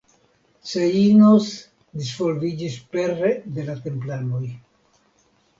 [0.71, 1.45] Ceinos
[1.99, 4.45] disvolviĝis pere de la Templanoj.